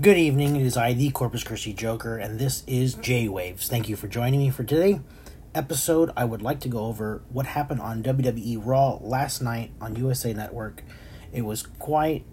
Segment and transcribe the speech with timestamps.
[0.00, 0.54] Good evening.
[0.54, 3.66] It is I, the Corpus Christi Joker, and this is J Waves.
[3.66, 5.00] Thank you for joining me for today
[5.56, 6.12] episode.
[6.16, 10.32] I would like to go over what happened on WWE Raw last night on USA
[10.32, 10.84] Network.
[11.32, 12.24] It was quite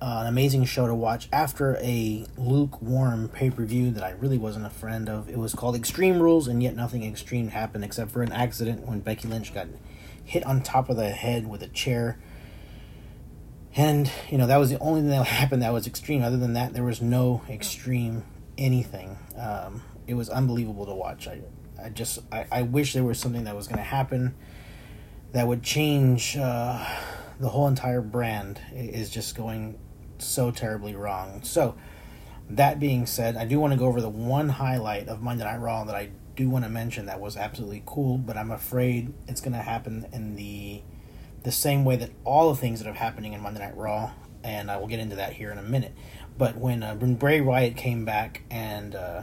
[0.00, 4.38] uh, an amazing show to watch after a lukewarm pay per view that I really
[4.38, 5.28] wasn't a friend of.
[5.28, 9.00] It was called Extreme Rules, and yet nothing extreme happened except for an accident when
[9.00, 9.66] Becky Lynch got
[10.24, 12.20] hit on top of the head with a chair
[13.74, 16.22] and, you know, that was the only thing that happened that was extreme.
[16.22, 18.24] Other than that, there was no extreme
[18.58, 19.18] anything.
[19.36, 21.28] Um, it was unbelievable to watch.
[21.28, 21.40] I,
[21.82, 24.34] I just, I, I wish there was something that was going to happen
[25.32, 26.86] that would change uh,
[27.40, 28.60] the whole entire brand.
[28.72, 29.78] It is just going
[30.18, 31.42] so terribly wrong.
[31.42, 31.76] So,
[32.50, 35.60] that being said, I do want to go over the one highlight of Monday Night
[35.60, 39.40] Raw that I do want to mention that was absolutely cool, but I'm afraid it's
[39.40, 40.82] going to happen in the
[41.42, 44.12] the same way that all the things that are happening in Monday Night Raw,
[44.44, 45.92] and I will get into that here in a minute.
[46.38, 49.22] But when uh, when Bray Wyatt came back and uh,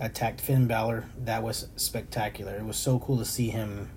[0.00, 2.56] attacked Finn Balor, that was spectacular.
[2.56, 3.90] It was so cool to see him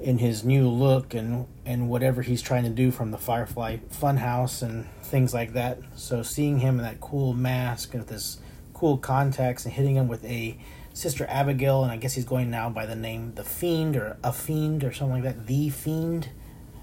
[0.00, 4.62] in his new look and and whatever he's trying to do from the Firefly Funhouse
[4.62, 5.78] and things like that.
[5.96, 8.38] So seeing him in that cool mask and with his
[8.74, 10.58] cool contacts and hitting him with a
[10.92, 14.32] Sister Abigail, and I guess he's going now by the name The Fiend or A
[14.32, 15.46] Fiend or something like that.
[15.46, 16.30] The Fiend.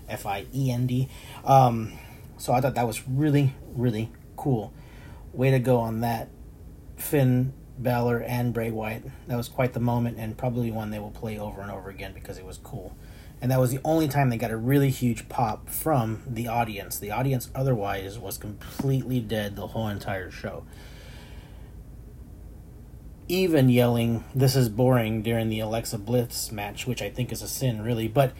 [0.07, 1.09] F I E N D.
[1.43, 1.93] Um,
[2.37, 4.73] so I thought that was really, really cool.
[5.33, 6.29] Way to go on that.
[6.97, 9.03] Finn Balor and Bray Wyatt.
[9.27, 12.13] That was quite the moment, and probably one they will play over and over again
[12.13, 12.95] because it was cool.
[13.41, 16.97] And that was the only time they got a really huge pop from the audience.
[16.97, 20.65] The audience otherwise was completely dead the whole entire show.
[23.27, 27.47] Even yelling, This is boring during the Alexa Bliss match, which I think is a
[27.47, 28.07] sin, really.
[28.07, 28.31] But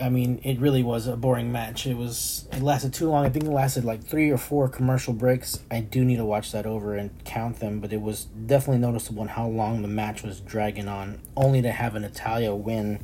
[0.00, 1.86] I mean, it really was a boring match.
[1.86, 3.24] It was it lasted too long.
[3.24, 5.60] I think it lasted like three or four commercial breaks.
[5.70, 9.22] I do need to watch that over and count them, but it was definitely noticeable
[9.22, 13.00] in how long the match was dragging on, only to have an Natalya win,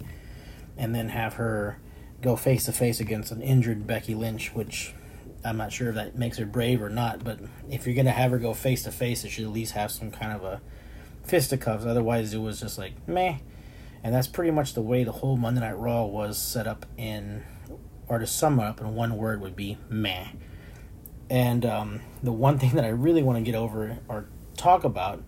[0.76, 1.78] and then have her
[2.22, 4.92] go face to face against an injured Becky Lynch, which
[5.44, 7.22] I'm not sure if that makes her brave or not.
[7.22, 7.38] But
[7.70, 10.10] if you're gonna have her go face to face, it should at least have some
[10.10, 10.60] kind of a
[11.22, 11.86] fisticuffs.
[11.86, 13.36] Otherwise, it was just like meh
[14.02, 17.44] and that's pretty much the way the whole Monday Night Raw was set up in,
[18.08, 20.28] or to sum it up in one word would be meh.
[21.28, 25.22] And um, the one thing that I really want to get over or talk about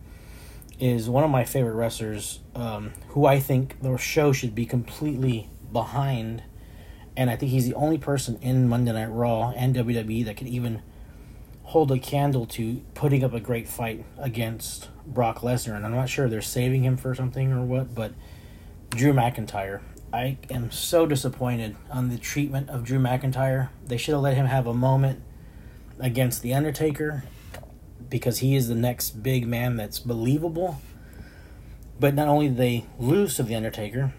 [0.81, 5.49] is one of my favorite wrestlers, um, who I think the show should be completely
[5.73, 6.43] behind,
[7.17, 10.49] and I think he's the only person in Monday Night Raw and WWE that could
[10.49, 10.83] even
[11.65, 15.77] hold a candle to putting up a great fight against Brock Lesnar.
[15.77, 18.13] And I'm not sure they're saving him for something or what, but
[18.95, 19.81] Drew McIntyre.
[20.13, 23.71] I am so disappointed on the treatment of Drew McIntyre.
[23.87, 25.23] They should have let him have a moment
[25.99, 27.25] against The Undertaker
[28.11, 30.83] because he is the next big man that's believable.
[31.99, 34.13] But not only did they lose to The Undertaker,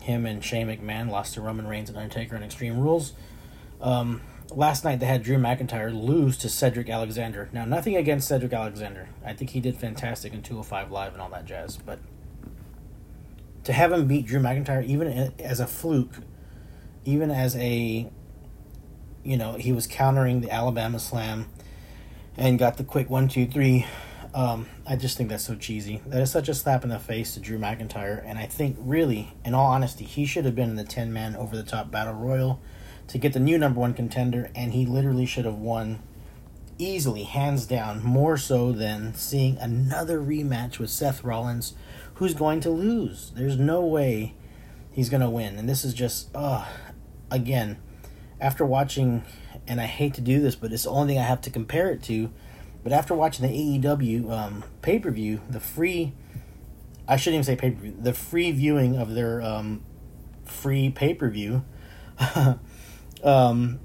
[0.00, 3.14] him and Shane McMahon lost to Roman Reigns and Undertaker in Extreme Rules.
[3.80, 4.20] Um,
[4.50, 7.48] last night they had Drew McIntyre lose to Cedric Alexander.
[7.52, 9.08] Now, nothing against Cedric Alexander.
[9.26, 11.98] I think he did fantastic in 205 Live and all that jazz, but
[13.64, 16.16] to have him beat Drew McIntyre, even as a fluke,
[17.04, 18.10] even as a,
[19.22, 21.48] you know, he was countering the Alabama Slam,
[22.36, 23.86] and got the quick one two three.
[24.32, 26.00] Um, I just think that's so cheesy.
[26.06, 29.34] That is such a slap in the face to Drew McIntyre, and I think really,
[29.44, 32.14] in all honesty, he should have been in the ten man over the top battle
[32.14, 32.60] royal
[33.08, 36.00] to get the new number one contender, and he literally should have won
[36.80, 41.74] easily, hands down, more so than seeing another rematch with Seth Rollins
[42.14, 43.32] who's going to lose.
[43.34, 44.34] There's no way
[44.90, 45.56] he's going to win.
[45.56, 46.66] And this is just, uh,
[47.30, 47.78] again,
[48.40, 49.24] after watching,
[49.66, 51.90] and I hate to do this, but it's the only thing I have to compare
[51.90, 52.30] it to.
[52.82, 56.14] But after watching the AEW um, pay per view, the free,
[57.06, 59.84] I shouldn't even say pay per view, the free viewing of their um,
[60.44, 61.64] free pay per view,
[63.22, 63.80] um,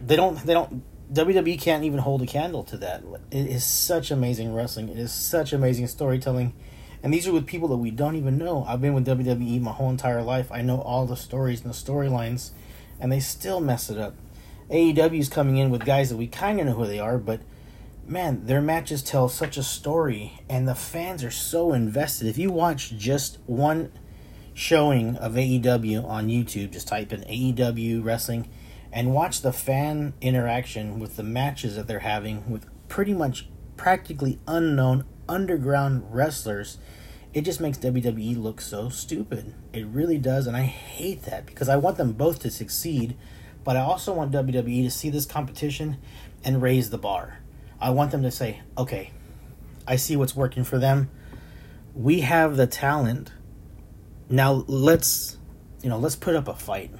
[0.00, 0.82] they don't, they don't,
[1.14, 3.02] WWE can't even hold a candle to that.
[3.30, 4.88] It is such amazing wrestling.
[4.88, 6.54] It is such amazing storytelling
[7.04, 8.64] and these are with people that we don't even know.
[8.66, 10.50] I've been with WWE my whole entire life.
[10.50, 12.52] I know all the stories and the storylines,
[12.98, 14.14] and they still mess it up.
[14.70, 17.40] AEW is coming in with guys that we kind of know who they are, but
[18.06, 22.26] man, their matches tell such a story, and the fans are so invested.
[22.26, 23.92] If you watch just one
[24.54, 28.48] showing of AEW on YouTube, just type in AEW wrestling
[28.94, 34.38] and watch the fan interaction with the matches that they're having with pretty much practically
[34.46, 36.78] unknown underground wrestlers
[37.34, 39.54] it just makes WWE look so stupid.
[39.72, 43.16] It really does, and I hate that because I want them both to succeed,
[43.64, 45.96] but I also want WWE to see this competition
[46.44, 47.40] and raise the bar.
[47.80, 49.10] I want them to say, okay,
[49.86, 51.10] I see what's working for them.
[51.92, 53.32] We have the talent.
[54.28, 55.36] Now let's,
[55.82, 56.92] you know, let's put up a fight.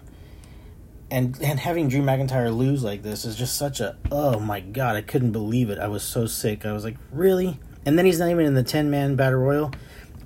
[1.11, 4.97] And and having Drew McIntyre lose like this is just such a oh my god,
[4.97, 5.79] I couldn't believe it.
[5.79, 6.65] I was so sick.
[6.65, 7.61] I was like, really?
[7.87, 9.73] And then he's not even in the ten man battle royal.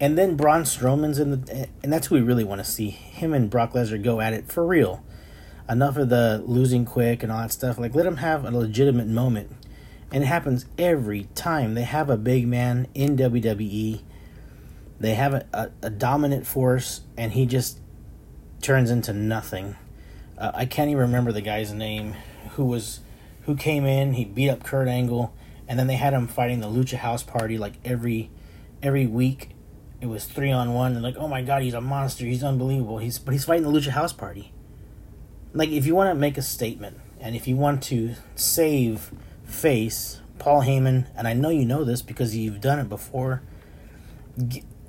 [0.01, 2.91] And then Braun Strowman's in the and that's who we really want to see.
[2.91, 5.05] Him and Brock Lesnar go at it for real.
[5.69, 7.79] Enough of the losing quick and all that stuff.
[7.79, 9.53] Like let them have a legitimate moment
[10.11, 11.75] and it happens every time.
[11.75, 14.03] They have a big man in WWE.
[15.01, 17.79] They have a, a, a dominant force, and he just
[18.63, 19.77] turns into nothing.
[20.39, 22.15] Uh, I can't even remember the guy's name
[22.53, 23.01] who was
[23.43, 24.15] who came in.
[24.15, 25.35] He beat up Kurt Angle,
[25.67, 28.31] and then they had him fighting the Lucha House Party like every
[28.83, 29.51] every week.
[30.01, 32.25] It was three on one, and like, oh my god, he's a monster.
[32.25, 32.99] He's unbelievable.
[32.99, 34.53] He's but he's fighting the Lucha House Party.
[35.53, 39.11] Like, if you want to make a statement, and if you want to save
[39.45, 43.43] face Paul Heyman, and I know you know this because you've done it before.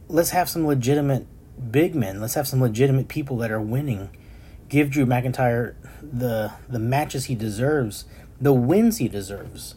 [0.07, 1.25] let's have some legitimate
[1.71, 2.21] big men.
[2.21, 4.09] Let's have some legitimate people that are winning.
[4.69, 8.05] Give Drew McIntyre the the matches he deserves,
[8.39, 9.75] the wins he deserves.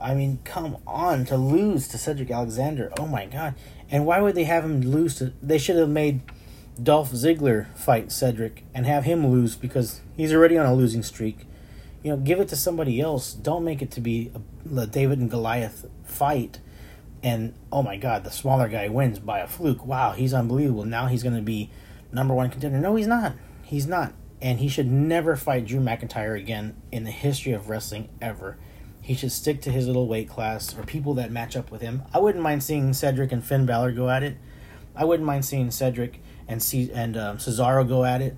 [0.00, 2.92] I mean, come on to lose to Cedric Alexander.
[2.98, 3.54] Oh my god!
[3.90, 5.32] And why would they have him lose to?
[5.42, 6.20] They should have made
[6.82, 11.46] Dolph Ziggler fight Cedric and have him lose because he's already on a losing streak
[12.04, 13.32] you know, give it to somebody else.
[13.32, 16.60] Don't make it to be a, a David and Goliath fight.
[17.22, 19.84] And oh my God, the smaller guy wins by a fluke.
[19.84, 20.84] Wow, he's unbelievable.
[20.84, 21.70] Now he's going to be
[22.12, 22.78] number one contender.
[22.78, 23.32] No, he's not.
[23.62, 24.12] He's not.
[24.44, 28.58] And he should never fight Drew McIntyre again in the history of wrestling ever.
[29.00, 32.02] He should stick to his little weight class or people that match up with him.
[32.12, 34.36] I wouldn't mind seeing Cedric and Finn Balor go at it.
[34.94, 38.36] I wouldn't mind seeing Cedric and C- and um, Cesaro go at it,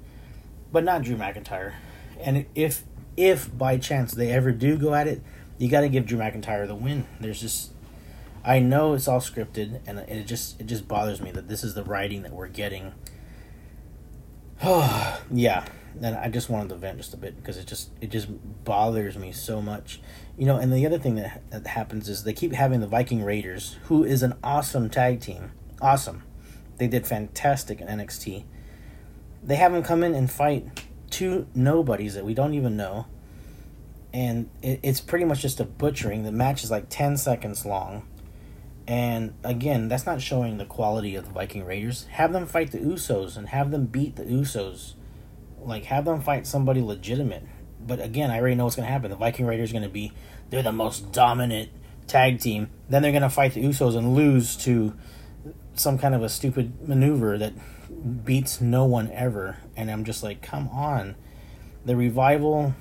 [0.71, 1.75] but not Drew McIntyre.
[2.21, 2.85] And if
[3.17, 5.23] if by chance they ever do go at it,
[5.59, 7.07] you got to give Drew McIntyre the win.
[7.19, 7.73] There's just,
[8.45, 11.75] I know it's all scripted, and it just it just bothers me that this is
[11.75, 12.93] the writing that we're getting.
[15.29, 15.65] Yeah,
[16.03, 18.29] and I just wanted to vent just a bit because it just it just
[18.65, 20.01] bothers me so much,
[20.37, 20.57] you know.
[20.57, 24.05] And the other thing that that happens is they keep having the Viking Raiders, who
[24.05, 26.23] is an awesome tag team, awesome.
[26.79, 28.45] They did fantastic in NXT.
[29.43, 33.07] They have them come in and fight two nobodies that we don't even know.
[34.13, 36.25] And it, it's pretty much just a butchering.
[36.25, 38.07] The match is like 10 seconds long.
[38.87, 42.05] And again, that's not showing the quality of the Viking Raiders.
[42.13, 44.95] Have them fight the Usos and have them beat the Usos.
[45.67, 47.43] Like, have them fight somebody legitimate.
[47.81, 49.11] But again, I already know what's to happen.
[49.11, 50.13] The Viking Raiders to be,
[50.51, 51.71] they're the most dominant
[52.07, 52.71] tag team.
[52.89, 54.95] Then they're to fight the Usos and lose to
[55.75, 57.53] some kind of a stupid maneuver that
[58.25, 61.17] beats no one ever, and I'm just like, come on.
[61.85, 62.75] The revival,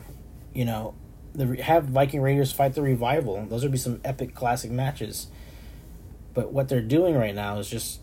[0.54, 0.96] you know,
[1.34, 3.46] the have Viking Raiders fight the revival.
[3.48, 5.28] Those would be some epic classic matches.
[6.34, 8.00] But what they're doing right now is just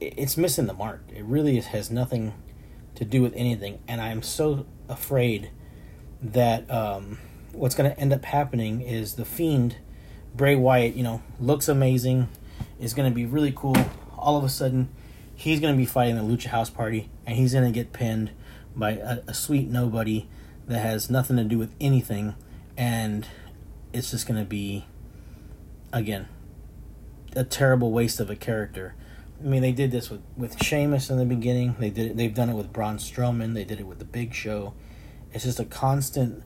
[0.00, 1.02] it's missing the mark.
[1.14, 2.32] It really has nothing
[2.98, 5.50] to do with anything, and I'm so afraid
[6.20, 7.18] that um,
[7.52, 9.76] what's going to end up happening is the Fiend,
[10.34, 12.26] Bray Wyatt, you know, looks amazing,
[12.80, 13.76] is going to be really cool.
[14.16, 14.88] All of a sudden,
[15.36, 18.32] he's going to be fighting the Lucha House Party, and he's going to get pinned
[18.74, 20.28] by a, a, sweet nobody
[20.66, 22.34] that has nothing to do with anything,
[22.76, 23.28] and
[23.92, 24.86] it's just going to be,
[25.92, 26.26] again,
[27.36, 28.96] a terrible waste of a character.
[29.40, 31.76] I mean, they did this with with Sheamus in the beginning.
[31.78, 33.54] They did it, they've done it with Braun Strowman.
[33.54, 34.74] They did it with the Big Show.
[35.32, 36.42] It's just a constant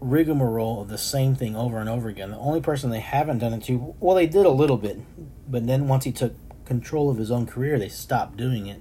[0.00, 2.30] rigmarole of the same thing over and over again.
[2.30, 4.98] The only person they haven't done it to, well, they did a little bit,
[5.50, 6.34] but then once he took
[6.64, 8.80] control of his own career, they stopped doing it,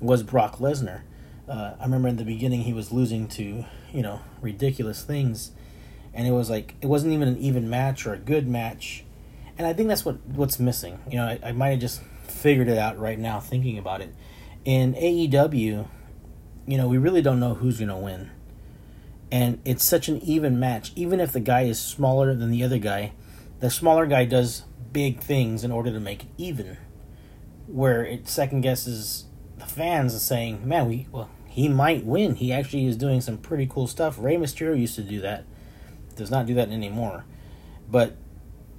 [0.00, 1.02] was Brock Lesnar.
[1.48, 5.52] Uh, I remember in the beginning he was losing to, you know, ridiculous things.
[6.14, 9.04] And it was like, it wasn't even an even match or a good match.
[9.58, 10.98] And I think that's what what's missing.
[11.10, 14.14] You know, I, I might have just figured it out right now thinking about it.
[14.64, 15.88] In AEW,
[16.66, 18.30] you know, we really don't know who's going to win.
[19.30, 20.92] And it's such an even match.
[20.94, 23.12] Even if the guy is smaller than the other guy,
[23.60, 26.76] the smaller guy does big things in order to make it even
[27.66, 29.24] where it second guesses
[29.58, 32.36] the fans and saying, "Man, we well, he might win.
[32.36, 35.44] He actually is doing some pretty cool stuff." Rey Mysterio used to do that.
[36.14, 37.24] Does not do that anymore.
[37.90, 38.16] But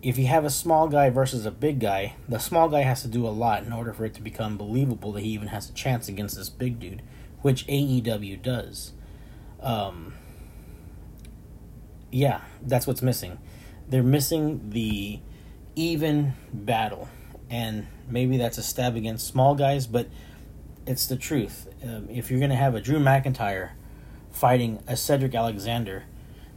[0.08, 3.10] if you have a small guy versus a big guy, the small guy has to
[3.10, 5.74] do a lot in order for it to become believable that he even has a
[5.74, 7.02] chance against this big dude,
[7.42, 8.94] which AEW does.
[9.60, 10.14] Um,
[12.10, 13.38] yeah, that's what's missing.
[13.90, 15.20] They're missing the
[15.76, 17.10] even battle
[17.50, 20.08] and maybe that's a stab against small guys, but
[20.86, 21.68] it's the truth.
[21.84, 23.72] Um, if you're going to have a Drew McIntyre
[24.32, 26.06] fighting a Cedric Alexander,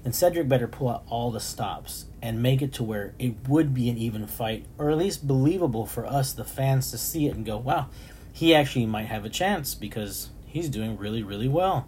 [0.03, 3.75] then Cedric better pull out all the stops and make it to where it would
[3.75, 7.35] be an even fight, or at least believable for us, the fans, to see it
[7.35, 7.89] and go, wow,
[8.33, 11.87] he actually might have a chance because he's doing really, really well.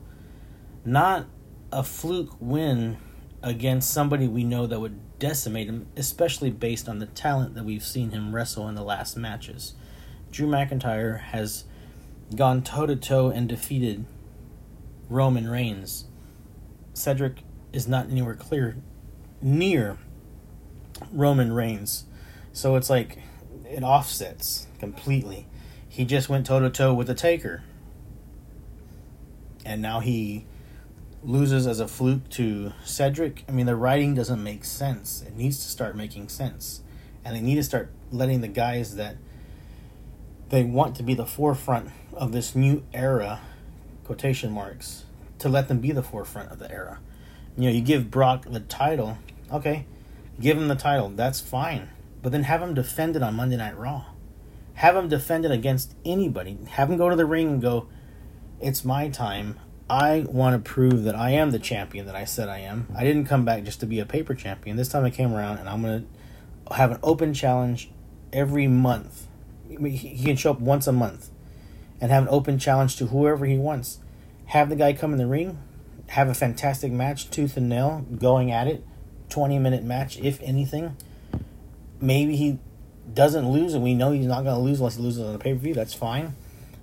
[0.85, 1.27] Not
[1.71, 2.99] a fluke win
[3.43, 7.85] against somebody we know that would decimate him, especially based on the talent that we've
[7.85, 9.75] seen him wrestle in the last matches.
[10.31, 11.65] Drew McIntyre has
[12.35, 14.05] gone toe to toe and defeated
[15.09, 16.07] Roman Reigns.
[16.95, 17.43] Cedric
[17.73, 18.77] is not anywhere clear
[19.41, 19.99] near
[21.13, 22.05] Roman Reigns.
[22.53, 23.19] So it's like
[23.65, 25.47] it offsets completely.
[25.89, 27.65] He just went toe to toe with the Taker.
[29.65, 30.47] And now he
[31.23, 33.45] loses as a fluke to Cedric.
[33.49, 35.23] I mean, the writing doesn't make sense.
[35.23, 36.83] It needs to start making sense.
[37.25, 39.17] And they need to start letting the guys that
[40.49, 43.41] they want to be the forefront of this new era,
[44.05, 45.05] quotation marks,
[45.39, 46.99] to let them be the forefront of the era.
[47.57, 49.19] You know, you give Brock the title,
[49.51, 49.87] okay,
[50.41, 51.91] give him the title, that's fine.
[52.23, 54.07] But then have him defend it on Monday Night Raw.
[54.75, 56.57] Have him defend it against anybody.
[56.71, 57.89] Have him go to the ring and go,
[58.61, 59.59] it's my time.
[59.91, 62.87] I want to prove that I am the champion that I said I am.
[62.97, 64.77] I didn't come back just to be a paper champion.
[64.77, 66.09] This time I came around and I'm going
[66.69, 67.91] to have an open challenge
[68.33, 69.27] every month.
[69.69, 71.31] He can show up once a month
[72.01, 73.99] and have an open challenge to whoever he wants.
[74.47, 75.59] Have the guy come in the ring,
[76.09, 78.85] have a fantastic match, tooth and nail, going at it,
[79.31, 80.97] 20 minute match, if anything.
[82.01, 82.59] Maybe he
[83.13, 85.39] doesn't lose, and we know he's not going to lose unless he loses on the
[85.39, 85.75] pay per view.
[85.75, 86.35] That's fine.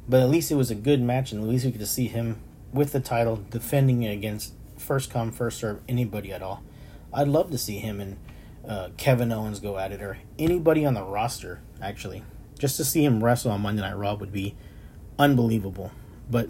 [0.07, 2.07] But at least it was a good match, and at least we get to see
[2.07, 2.41] him
[2.73, 6.63] with the title defending it against first come, first serve anybody at all.
[7.13, 8.17] I'd love to see him and
[8.67, 12.23] uh, Kevin Owens go at it, or anybody on the roster, actually.
[12.57, 14.55] Just to see him wrestle on Monday Night Raw would be
[15.17, 15.91] unbelievable.
[16.29, 16.49] But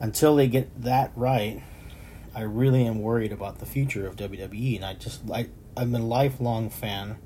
[0.00, 1.62] until they get that right,
[2.34, 4.76] I really am worried about the future of WWE.
[4.76, 7.18] And I just, I, I'm a lifelong fan,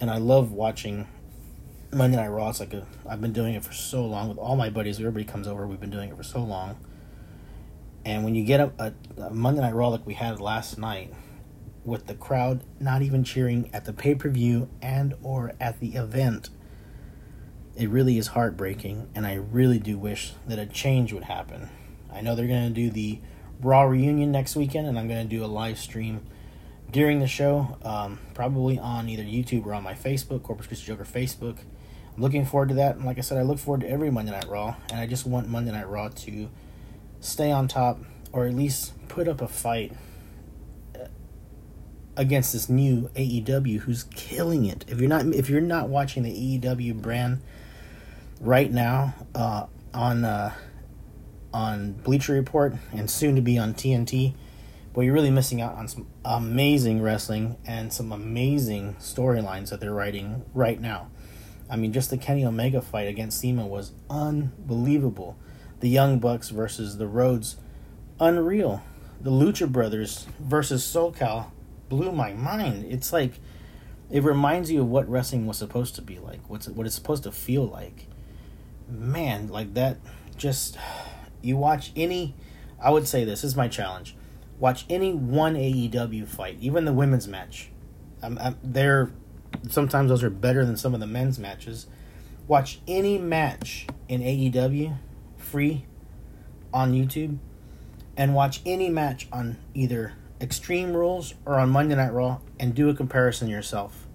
[0.00, 1.06] and I love watching
[1.92, 2.50] Monday Night Raw.
[2.50, 4.98] It's like a, I've been doing it for so long with all my buddies.
[4.98, 5.66] Everybody comes over.
[5.66, 6.76] We've been doing it for so long.
[8.04, 11.12] And when you get a, a, a Monday Night Raw like we had last night,
[11.84, 15.94] with the crowd not even cheering at the pay per view and or at the
[15.94, 16.50] event,
[17.76, 19.08] it really is heartbreaking.
[19.14, 21.68] And I really do wish that a change would happen.
[22.12, 23.20] I know they're gonna do the
[23.60, 26.26] Raw reunion next weekend, and I'm gonna do a live stream
[26.90, 31.04] during the show, um, probably on either YouTube or on my Facebook, Corpus Christi Joker
[31.04, 31.58] Facebook.
[32.14, 32.96] I'm looking forward to that.
[32.96, 35.26] And like I said, I look forward to every Monday Night Raw, and I just
[35.26, 36.48] want Monday Night Raw to
[37.20, 37.98] stay on top
[38.32, 39.92] or at least put up a fight
[40.94, 41.06] uh,
[42.16, 44.84] against this new AEW who's killing it.
[44.88, 46.30] If you're not if you're not watching the
[46.60, 47.40] AEW brand
[48.40, 50.54] right now uh, on uh,
[51.52, 54.34] on Bleacher Report and soon to be on TNT,
[54.92, 59.92] but you're really missing out on some amazing wrestling and some amazing storylines that they're
[59.92, 61.08] writing right now.
[61.68, 65.36] I mean, just the Kenny Omega fight against CIMA was unbelievable.
[65.80, 67.56] The Young Bucks versus the Rhodes,
[68.20, 68.82] unreal.
[69.20, 71.50] The Lucha Brothers versus SoCal
[71.88, 72.84] blew my mind.
[72.84, 73.40] It's like
[74.10, 76.48] it reminds you of what wrestling was supposed to be like.
[76.48, 78.08] What's what it's supposed to feel like.
[78.88, 79.98] Man, like that.
[80.36, 80.78] Just
[81.42, 82.34] you watch any.
[82.80, 84.16] I would say this, this is my challenge.
[84.58, 87.70] Watch any one AEW fight, even the women's match.
[88.22, 89.10] I'm, I'm, they're
[89.68, 91.86] sometimes those are better than some of the men's matches.
[92.46, 94.96] Watch any match in AEW
[95.36, 95.86] free
[96.72, 97.38] on YouTube
[98.16, 102.88] and watch any match on either Extreme Rules or on Monday Night Raw and do
[102.88, 104.05] a comparison yourself.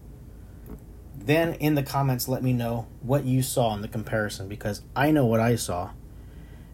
[1.24, 5.12] Then in the comments, let me know what you saw in the comparison because I
[5.12, 5.92] know what I saw.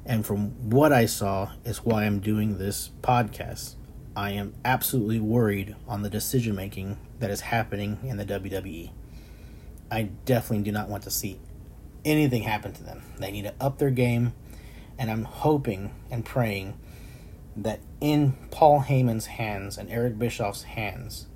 [0.06, 3.76] And from what I saw is why I'm doing this podcast.
[4.16, 8.92] I am absolutely worried on the decision making that is happening in the WWE.
[9.92, 11.40] I definitely do not want to see
[12.06, 13.04] anything happen to them.
[13.20, 14.34] They need to up their game,
[14.98, 16.80] and I'm hoping and praying
[17.58, 21.28] that in Paul Heyman's hands and Eric Bischoff's hands,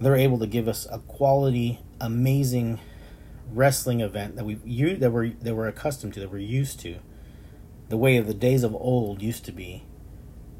[0.00, 2.78] they're able to give us a quality, amazing
[3.52, 4.54] wrestling event that we
[4.94, 6.98] that we're that we're accustomed to, that we're used to,
[7.88, 9.84] the way of the days of old used to be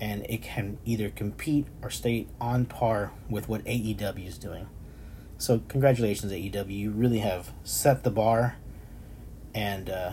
[0.00, 4.68] and it can either compete or stay on par with what AEW is doing.
[5.38, 6.70] So, congratulations, AEW.
[6.76, 8.56] You really have set the bar,
[9.54, 10.12] and uh,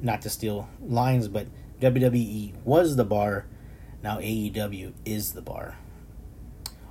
[0.00, 1.46] not to steal lines, but
[1.80, 3.46] WWE was the bar.
[4.02, 5.78] Now AEW is the bar.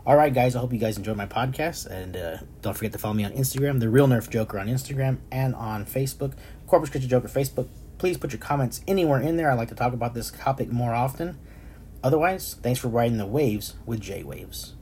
[0.08, 0.56] All right, guys.
[0.56, 3.32] I hope you guys enjoyed my podcast, and uh, don't forget to follow me on
[3.32, 6.34] Instagram, the Real Nerf Joker on Instagram and on Facebook,
[6.68, 7.68] Corpus Christi Joker Facebook.
[7.98, 9.50] Please put your comments anywhere in there.
[9.50, 11.40] I like to talk about this topic more often.
[12.04, 14.75] Otherwise, thanks for riding the waves with J Waves.